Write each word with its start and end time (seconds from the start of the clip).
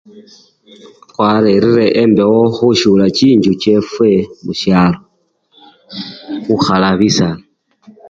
Khwarerere 1.11 1.85
embewo 2.01 2.41
khusyula 2.55 3.05
chinjju 3.17 3.51
chefwe 3.61 4.11
khusyalo, 4.43 4.99
khukhala 6.43 6.89
bisala. 6.99 7.43